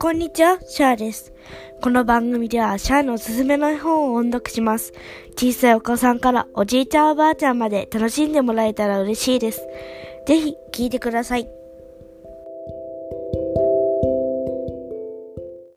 [0.00, 1.32] こんにちは、シャアです。
[1.82, 4.92] この番組ではシャアのおすすめの絵本を音読します。
[5.36, 9.66] 小さいお子さんからおじいちゃんおばあちゃんまで楽しんでもらえたら嬉しいです。
[10.24, 11.57] ぜひ聞いてください。